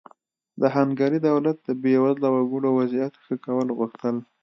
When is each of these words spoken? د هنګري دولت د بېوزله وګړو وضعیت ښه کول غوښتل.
د 0.61 0.61
هنګري 0.75 1.19
دولت 1.29 1.57
د 1.67 1.69
بېوزله 1.81 2.29
وګړو 2.33 2.69
وضعیت 2.79 3.13
ښه 3.23 3.35
کول 3.45 3.67
غوښتل. 3.77 4.15